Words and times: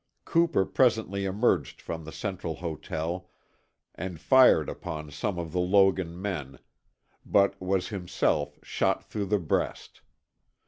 Cooper 0.25 0.65
presently 0.65 1.25
emerged 1.25 1.79
from 1.79 2.05
the 2.05 2.11
Central 2.11 2.55
Hotel 2.55 3.29
and 3.93 4.19
fired 4.19 4.67
upon 4.67 5.11
some 5.11 5.37
of 5.37 5.51
the 5.51 5.59
Logan 5.59 6.19
men, 6.19 6.57
but 7.23 7.61
was 7.61 7.89
himself 7.89 8.57
shot 8.63 9.03
through 9.03 9.27
the 9.27 9.37
breast. 9.37 10.01